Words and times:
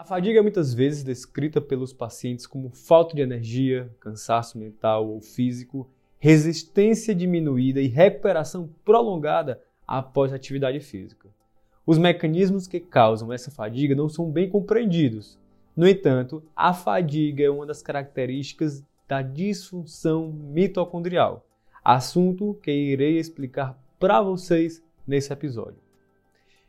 A 0.00 0.04
fadiga 0.04 0.38
é 0.38 0.42
muitas 0.42 0.72
vezes 0.72 1.04
descrita 1.04 1.60
pelos 1.60 1.92
pacientes 1.92 2.46
como 2.46 2.70
falta 2.70 3.14
de 3.14 3.20
energia, 3.20 3.94
cansaço 4.00 4.56
mental 4.56 5.06
ou 5.06 5.20
físico, 5.20 5.90
resistência 6.18 7.14
diminuída 7.14 7.82
e 7.82 7.86
recuperação 7.86 8.70
prolongada 8.82 9.60
após 9.86 10.32
a 10.32 10.36
atividade 10.36 10.80
física. 10.80 11.28
Os 11.84 11.98
mecanismos 11.98 12.66
que 12.66 12.80
causam 12.80 13.30
essa 13.30 13.50
fadiga 13.50 13.94
não 13.94 14.08
são 14.08 14.30
bem 14.30 14.48
compreendidos. 14.48 15.38
No 15.76 15.86
entanto, 15.86 16.42
a 16.56 16.72
fadiga 16.72 17.44
é 17.44 17.50
uma 17.50 17.66
das 17.66 17.82
características 17.82 18.82
da 19.06 19.20
disfunção 19.20 20.32
mitocondrial, 20.32 21.46
assunto 21.84 22.58
que 22.62 22.72
irei 22.72 23.18
explicar 23.18 23.78
para 23.98 24.22
vocês 24.22 24.82
nesse 25.06 25.30
episódio. 25.30 25.76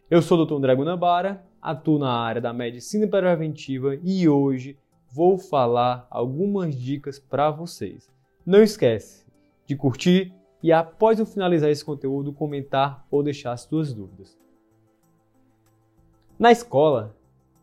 Eu 0.10 0.22
sou 0.22 0.38
o 0.38 0.46
Dr. 0.46 0.56
André 0.56 0.74
Guanabara, 0.74 1.50
atuo 1.62 2.00
na 2.00 2.12
área 2.12 2.42
da 2.42 2.52
medicina 2.52 3.08
preventiva 3.08 3.96
e 4.04 4.28
hoje 4.28 4.78
vou 5.12 5.38
falar 5.38 6.08
algumas 6.10 6.76
dicas 6.76 7.20
para 7.20 7.52
vocês. 7.52 8.10
Não 8.46 8.64
esquece 8.64 9.26
de 9.66 9.76
curtir 9.76 10.34
e 10.64 10.72
após 10.72 11.20
eu 11.20 11.26
finalizar 11.26 11.70
esse 11.70 11.84
conteúdo 11.84 12.34
comentar 12.34 13.06
ou 13.12 13.22
deixar 13.22 13.52
as 13.52 13.62
suas 13.62 13.94
dúvidas. 13.94 14.38
Na 16.40 16.52
escola, 16.52 17.16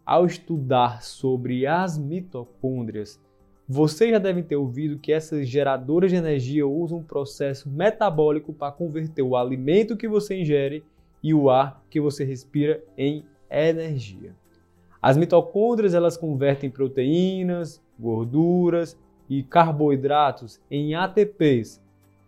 ao 0.06 0.24
estudar 0.24 1.02
sobre 1.02 1.66
as 1.66 1.98
mitocôndrias, 1.98 3.20
vocês 3.68 4.10
já 4.10 4.18
devem 4.18 4.42
ter 4.42 4.56
ouvido 4.56 4.98
que 4.98 5.12
essas 5.12 5.46
geradoras 5.46 6.10
de 6.10 6.16
energia 6.16 6.66
usam 6.66 6.98
um 6.98 7.04
processo 7.04 7.68
metabólico 7.68 8.52
para 8.52 8.72
converter 8.72 9.22
o 9.22 9.36
alimento 9.36 9.96
que 9.96 10.08
você 10.08 10.40
ingere 10.40 10.82
e 11.22 11.34
o 11.34 11.50
ar 11.50 11.84
que 11.90 12.00
você 12.00 12.24
respira 12.24 12.82
em 12.96 13.24
energia. 13.50 14.34
As 15.00 15.16
mitocôndrias 15.16 15.94
elas 15.94 16.16
convertem 16.16 16.70
proteínas, 16.70 17.82
gorduras 17.98 18.98
e 19.28 19.42
carboidratos 19.42 20.60
em 20.70 20.94
ATPs, 20.94 21.82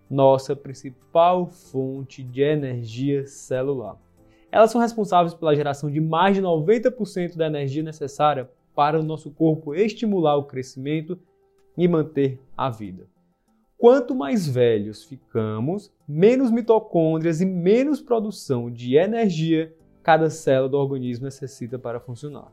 nossa 0.09 0.55
principal 0.55 1.47
fonte 1.47 2.23
de 2.23 2.43
energia 2.43 3.27
celular. 3.27 3.97
Elas 4.53 4.71
são 4.71 4.81
responsáveis 4.81 5.35
pela 5.35 5.55
geração 5.55 5.91
de 5.91 6.01
mais 6.01 6.35
de 6.35 6.43
90% 6.43 7.37
da 7.37 7.47
energia 7.47 7.83
necessária 7.83 8.51
para 8.75 8.99
o 8.99 9.03
nosso 9.03 9.31
corpo 9.31 9.75
estimular 9.75 10.37
o 10.37 10.45
crescimento 10.45 11.19
e 11.77 11.87
manter 11.87 12.41
a 12.57 12.69
vida. 12.69 13.07
Quanto 13.79 14.15
mais 14.15 14.47
velhos 14.47 15.05
ficamos, 15.05 15.91
menos 16.07 16.51
mitocôndrias 16.51 17.41
e 17.41 17.47
menos 17.47 18.03
produção 18.03 18.71
de 18.71 18.97
energia 18.97 19.75
cada 20.11 20.29
célula 20.29 20.69
do 20.69 20.77
organismo 20.77 21.27
necessita 21.27 21.79
para 21.79 22.01
funcionar. 22.01 22.51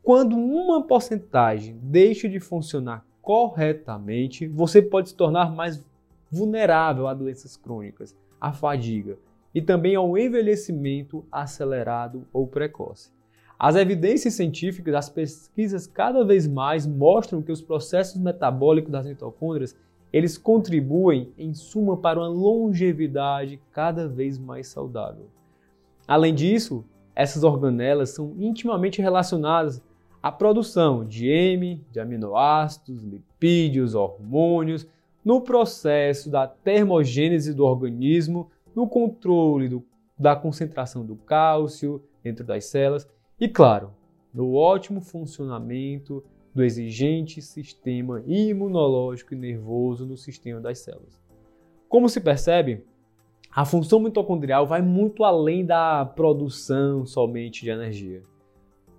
Quando 0.00 0.36
uma 0.36 0.86
porcentagem 0.86 1.76
deixa 1.82 2.28
de 2.28 2.38
funcionar 2.38 3.04
corretamente, 3.20 4.46
você 4.46 4.80
pode 4.80 5.08
se 5.08 5.16
tornar 5.16 5.52
mais 5.52 5.84
vulnerável 6.30 7.08
a 7.08 7.14
doenças 7.14 7.56
crônicas, 7.56 8.16
à 8.40 8.52
fadiga 8.52 9.18
e 9.52 9.60
também 9.60 9.96
ao 9.96 10.16
envelhecimento 10.16 11.24
acelerado 11.32 12.28
ou 12.32 12.46
precoce. 12.46 13.10
As 13.58 13.74
evidências 13.74 14.34
científicas, 14.34 14.94
as 14.94 15.10
pesquisas 15.10 15.88
cada 15.88 16.24
vez 16.24 16.46
mais 16.46 16.86
mostram 16.86 17.42
que 17.42 17.50
os 17.50 17.60
processos 17.60 18.20
metabólicos 18.20 18.92
das 18.92 19.04
mitocôndrias 19.04 19.74
eles 20.12 20.38
contribuem, 20.38 21.32
em 21.36 21.54
suma, 21.54 21.96
para 21.96 22.20
uma 22.20 22.28
longevidade 22.28 23.60
cada 23.72 24.06
vez 24.06 24.38
mais 24.38 24.68
saudável. 24.68 25.28
Além 26.06 26.34
disso, 26.34 26.84
essas 27.14 27.44
organelas 27.44 28.10
são 28.10 28.34
intimamente 28.38 29.00
relacionadas 29.00 29.82
à 30.22 30.30
produção 30.30 31.04
de 31.04 31.28
M, 31.28 31.84
de 31.90 32.00
aminoácidos, 32.00 33.02
lipídios, 33.02 33.94
hormônios, 33.94 34.86
no 35.24 35.40
processo 35.40 36.30
da 36.30 36.46
termogênese 36.46 37.54
do 37.54 37.64
organismo, 37.64 38.50
no 38.74 38.88
controle 38.88 39.68
do, 39.68 39.84
da 40.18 40.34
concentração 40.34 41.04
do 41.04 41.16
cálcio 41.16 42.02
dentro 42.22 42.44
das 42.44 42.64
células 42.66 43.08
e, 43.38 43.48
claro, 43.48 43.92
no 44.32 44.54
ótimo 44.54 45.00
funcionamento 45.00 46.24
do 46.54 46.62
exigente 46.62 47.40
sistema 47.40 48.22
imunológico 48.26 49.34
e 49.34 49.36
nervoso 49.36 50.06
no 50.06 50.16
sistema 50.16 50.60
das 50.60 50.80
células. 50.80 51.20
Como 51.88 52.08
se 52.08 52.20
percebe, 52.20 52.84
a 53.54 53.66
função 53.66 54.00
mitocondrial 54.00 54.66
vai 54.66 54.80
muito 54.80 55.24
além 55.24 55.64
da 55.64 56.06
produção 56.06 57.04
somente 57.04 57.62
de 57.62 57.70
energia. 57.70 58.22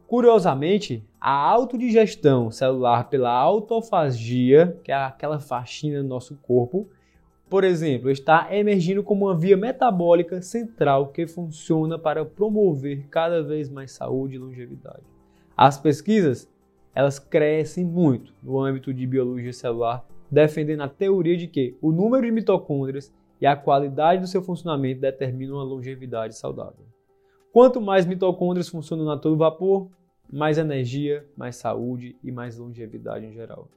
Curiosamente, 0.06 1.04
a 1.20 1.32
autodigestão 1.32 2.52
celular 2.52 3.10
pela 3.10 3.32
autofagia, 3.32 4.80
que 4.84 4.92
é 4.92 4.96
aquela 4.96 5.40
faxina 5.40 6.04
do 6.04 6.08
nosso 6.08 6.36
corpo, 6.36 6.88
por 7.50 7.64
exemplo, 7.64 8.12
está 8.12 8.56
emergindo 8.56 9.04
como 9.04 9.26
uma 9.26 9.36
via 9.36 9.58
metabólica 9.58 10.40
central 10.40 11.08
que 11.08 11.26
funciona 11.26 11.98
para 11.98 12.24
promover 12.24 13.08
cada 13.10 13.42
vez 13.42 13.70
mais 13.70 13.92
saúde 13.92 14.36
e 14.36 14.40
longevidade. 14.40 15.02
As 15.58 15.80
pesquisas 15.80 16.48
elas 16.94 17.18
crescem 17.18 17.84
muito 17.84 18.32
no 18.44 18.60
âmbito 18.60 18.94
de 18.94 19.08
biologia 19.08 19.52
celular, 19.52 20.06
defendendo 20.30 20.82
a 20.82 20.88
teoria 20.88 21.36
de 21.36 21.48
que 21.48 21.76
o 21.82 21.92
número 21.92 22.24
de 22.24 22.32
mitocôndrias 22.32 23.12
e 23.40 23.46
a 23.46 23.56
qualidade 23.56 24.22
do 24.22 24.28
seu 24.28 24.42
funcionamento 24.42 25.02
determinam 25.02 25.60
a 25.60 25.64
longevidade 25.64 26.36
saudável. 26.36 26.86
Quanto 27.52 27.80
mais 27.80 28.06
mitocôndrias 28.06 28.70
funcionam 28.70 29.10
a 29.12 29.18
todo 29.18 29.38
vapor, 29.38 29.90
mais 30.32 30.58
energia, 30.58 31.26
mais 31.38 31.56
saúde 31.56 32.16
e 32.24 32.32
mais 32.32 32.58
longevidade 32.58 33.26
em 33.26 33.34
geral. 33.34 33.68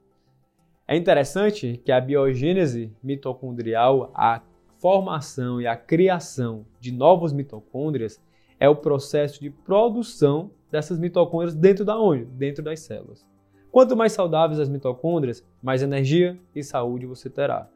É 0.87 0.95
interessante 0.95 1.79
que 1.83 1.91
a 1.91 1.99
biogênese 1.99 2.91
mitocondrial, 3.03 4.09
a 4.15 4.41
formação 4.79 5.61
e 5.61 5.67
a 5.67 5.75
criação 5.75 6.65
de 6.79 6.91
novos 6.91 7.33
mitocôndrias, 7.33 8.21
é 8.59 8.67
o 8.67 8.75
processo 8.75 9.39
de 9.39 9.49
produção 9.49 10.49
dessas 10.71 10.97
mitocôndrias 10.97 11.53
dentro 11.53 11.85
da 11.85 11.99
onde? 11.99 12.25
Dentro 12.25 12.63
das 12.63 12.79
células. 12.79 13.25
Quanto 13.71 13.95
mais 13.95 14.13
saudáveis 14.13 14.59
as 14.59 14.69
mitocôndrias, 14.69 15.45
mais 15.61 15.83
energia 15.83 16.39
e 16.55 16.63
saúde 16.63 17.05
você 17.05 17.29
terá. 17.29 17.69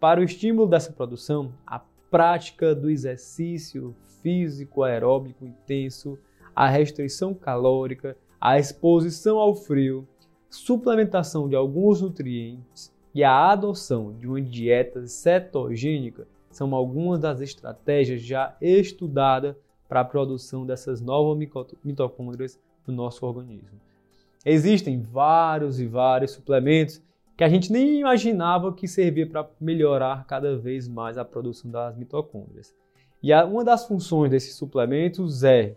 Para 0.00 0.20
o 0.20 0.24
estímulo 0.24 0.68
dessa 0.68 0.92
produção, 0.92 1.52
a 1.66 1.80
prática 2.08 2.72
do 2.72 2.88
exercício 2.88 3.96
físico 4.22 4.84
aeróbico 4.84 5.44
intenso, 5.44 6.16
a 6.54 6.68
restrição 6.68 7.34
calórica, 7.34 8.16
a 8.40 8.58
exposição 8.58 9.38
ao 9.38 9.56
frio, 9.56 10.06
suplementação 10.48 11.48
de 11.48 11.56
alguns 11.56 12.00
nutrientes 12.00 12.94
e 13.12 13.24
a 13.24 13.50
adoção 13.50 14.12
de 14.16 14.28
uma 14.28 14.40
dieta 14.40 15.04
cetogênica 15.08 16.28
são 16.48 16.72
algumas 16.76 17.18
das 17.18 17.40
estratégias 17.40 18.22
já 18.22 18.56
estudadas 18.60 19.56
para 19.88 20.00
a 20.00 20.04
produção 20.04 20.64
dessas 20.64 21.00
novas 21.00 21.36
mitocôndrias 21.82 22.58
no 22.86 22.94
nosso 22.94 23.26
organismo. 23.26 23.80
Existem 24.44 25.00
vários 25.00 25.80
e 25.80 25.86
vários 25.86 26.30
suplementos 26.30 27.02
que 27.38 27.44
a 27.44 27.48
gente 27.48 27.70
nem 27.70 28.00
imaginava 28.00 28.72
que 28.72 28.88
servia 28.88 29.24
para 29.24 29.48
melhorar 29.60 30.26
cada 30.26 30.58
vez 30.58 30.88
mais 30.88 31.16
a 31.16 31.24
produção 31.24 31.70
das 31.70 31.96
mitocôndrias. 31.96 32.74
E 33.22 33.32
uma 33.44 33.62
das 33.62 33.86
funções 33.86 34.28
desses 34.28 34.56
suplementos 34.56 35.44
é 35.44 35.76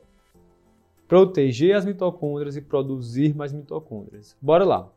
proteger 1.08 1.76
as 1.76 1.86
mitocôndrias 1.86 2.56
e 2.56 2.62
produzir 2.62 3.36
mais 3.36 3.54
mitocôndrias. 3.54 4.36
Bora 4.42 4.66
lá. 4.66 4.92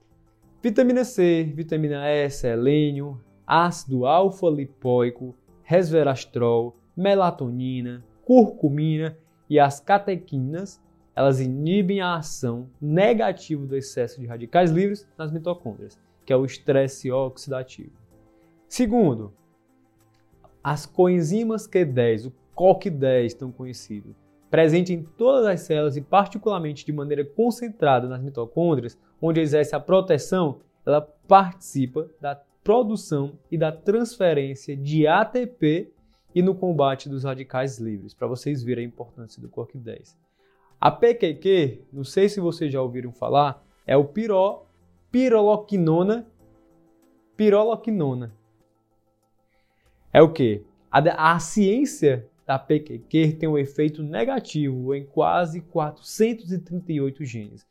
Vitamina 0.63 1.05
C, 1.05 1.53
vitamina 1.55 2.09
E, 2.09 2.31
selênio, 2.31 3.21
ácido 3.47 4.07
alfa-lipóico, 4.07 5.35
resveratrol, 5.65 6.75
melatonina, 6.97 8.03
curcumina 8.25 9.19
e 9.51 9.61
as 9.61 9.81
catequinas, 9.81 10.83
elas 11.15 11.41
inibem 11.41 12.01
a 12.01 12.15
ação 12.15 12.71
negativa 12.81 13.67
do 13.67 13.77
excesso 13.77 14.19
de 14.19 14.27
radicais 14.27 14.71
livres 14.71 15.07
nas 15.19 15.31
mitocôndrias, 15.31 16.03
que 16.25 16.33
é 16.33 16.37
o 16.37 16.45
estresse 16.45 17.11
oxidativo. 17.11 17.93
Segundo, 18.69 19.33
as 20.63 20.87
coenzimas 20.87 21.69
Q10, 21.69 22.27
o 22.29 22.33
COQ10 22.57 23.35
tão 23.35 23.53
conhecido, 23.53 24.15
presente 24.51 24.93
em 24.93 25.03
todas 25.03 25.47
as 25.47 25.61
células 25.61 25.97
e 25.97 26.01
particularmente 26.01 26.87
de 26.87 26.93
maneira 26.93 27.25
concentrada 27.25 28.09
nas 28.09 28.23
mitocôndrias, 28.23 28.99
onde 29.21 29.41
exerce 29.41 29.75
a 29.75 29.81
proteção, 29.81 30.61
ela 30.87 31.01
participa 31.01 32.09
da 32.21 32.41
produção 32.63 33.39
e 33.51 33.59
da 33.59 33.71
transferência 33.71 34.77
de 34.77 35.07
ATP 35.07 35.93
e 36.35 36.43
no 36.43 36.55
combate 36.55 37.09
dos 37.09 37.25
radicais 37.25 37.79
livres, 37.79 38.15
para 38.15 38.27
vocês 38.27 38.63
verem 38.63 38.85
a 38.85 38.89
importância 38.89 39.41
do 39.41 39.49
COQ10. 39.49 40.17
A 40.81 40.91
PQQ, 40.91 41.83
não 41.93 42.05
sei 42.05 42.29
se 42.29 42.41
vocês 42.41 42.73
já 42.73 42.81
ouviram 42.81 43.13
falar, 43.13 43.65
é 43.87 43.97
o 43.97 44.05
piró, 44.05 44.67
piroloquinona, 45.15 46.27
piroloquinona. 47.37 48.35
É 50.13 50.21
o 50.21 50.33
que? 50.33 50.65
A, 50.91 51.35
a 51.35 51.39
ciência 51.39 52.29
da 52.45 52.59
PQQ 52.59 53.35
tem 53.35 53.49
um 53.49 53.57
efeito 53.57 54.03
negativo 54.03 54.93
em 54.93 55.07
quase 55.07 55.61
438 55.61 57.25
genes. 57.25 57.65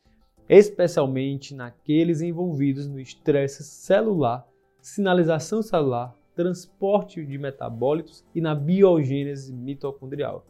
especialmente 0.48 1.54
naqueles 1.54 2.22
envolvidos 2.22 2.88
no 2.88 2.98
estresse 2.98 3.62
celular, 3.62 4.48
sinalização 4.80 5.60
celular, 5.60 6.14
transporte 6.34 7.22
de 7.26 7.36
metabólitos 7.36 8.24
e 8.34 8.40
na 8.40 8.54
biogênese 8.54 9.52
mitocondrial, 9.52 10.46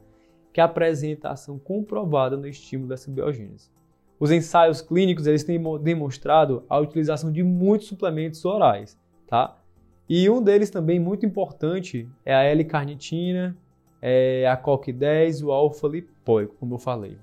que 0.53 0.61
apresenta 0.61 1.31
ação 1.31 1.59
comprovada 1.59 2.37
no 2.37 2.47
estímulo 2.47 2.91
dessa 2.91 3.11
biogênese. 3.11 3.75
Os 4.19 4.31
ensaios 4.31 4.81
clínicos 4.81 5.27
eles 5.27 5.45
têm 5.45 5.61
demonstrado 5.83 6.65
a 6.69 6.79
utilização 6.79 7.33
de 7.33 7.43
muitos 7.43 7.89
suplementos 7.89 8.45
orais, 8.45 8.99
tá? 9.27 9.59
E 10.09 10.29
um 10.29 10.43
deles 10.43 10.71
também 10.71 11.01
muito 11.01 11.25
importante 11.27 12.09
é 12.25 12.35
a 12.35 12.43
L-carnitina, 12.43 13.57
é 14.01 14.47
a 14.47 14.57
COQ10, 14.57 15.43
o 15.45 15.51
alfa-lipoico, 15.51 16.55
como 16.57 16.75
eu 16.75 16.79
falei. 16.79 17.17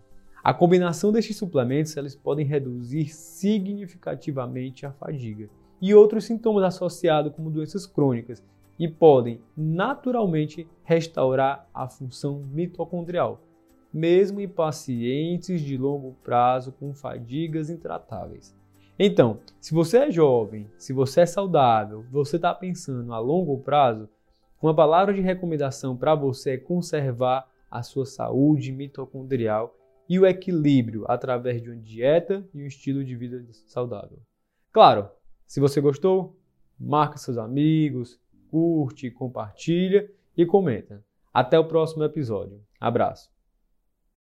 A 0.43 0.53
combinação 0.53 1.11
destes 1.11 1.37
suplementos 1.37 1.95
eles 1.95 2.15
podem 2.15 2.45
reduzir 2.45 3.09
significativamente 3.09 4.85
a 4.85 4.91
fadiga 4.91 5.47
e 5.79 5.93
outros 5.93 6.25
sintomas 6.25 6.63
associados 6.63 7.33
como 7.35 7.51
doenças 7.51 7.85
crônicas 7.85 8.43
e 8.79 8.87
podem 8.87 9.39
naturalmente 9.55 10.67
restaurar 10.83 11.69
a 11.71 11.87
função 11.87 12.43
mitocondrial, 12.51 13.39
mesmo 13.93 14.39
em 14.39 14.47
pacientes 14.47 15.61
de 15.61 15.77
longo 15.77 16.15
prazo 16.23 16.71
com 16.71 16.93
fadigas 16.93 17.69
intratáveis. 17.69 18.55
Então, 18.97 19.39
se 19.59 19.73
você 19.73 19.97
é 19.97 20.11
jovem, 20.11 20.69
se 20.77 20.93
você 20.93 21.21
é 21.21 21.25
saudável, 21.25 22.05
você 22.11 22.35
está 22.35 22.53
pensando 22.53 23.13
a 23.13 23.19
longo 23.19 23.57
prazo, 23.57 24.07
uma 24.61 24.75
palavra 24.75 25.13
de 25.13 25.21
recomendação 25.21 25.97
para 25.97 26.13
você 26.13 26.51
é 26.51 26.57
conservar 26.57 27.49
a 27.69 27.81
sua 27.81 28.05
saúde 28.05 28.71
mitocondrial 28.71 29.75
e 30.07 30.19
o 30.19 30.25
equilíbrio 30.25 31.05
através 31.07 31.61
de 31.61 31.69
uma 31.69 31.81
dieta 31.81 32.45
e 32.53 32.61
um 32.61 32.67
estilo 32.67 33.03
de 33.03 33.15
vida 33.15 33.43
saudável. 33.65 34.19
Claro, 34.71 35.09
se 35.47 35.59
você 35.59 35.81
gostou, 35.81 36.37
marca 36.79 37.17
seus 37.17 37.37
amigos, 37.37 38.19
curte, 38.49 39.09
compartilha 39.09 40.09
e 40.37 40.45
comenta. 40.45 41.03
Até 41.33 41.57
o 41.57 41.67
próximo 41.67 42.03
episódio. 42.03 42.61
Abraço. 42.79 43.40